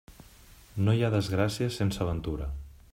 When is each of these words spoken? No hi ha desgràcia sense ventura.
No 0.87 0.95
hi 0.97 1.05
ha 1.05 1.11
desgràcia 1.17 1.69
sense 1.77 2.09
ventura. 2.11 2.51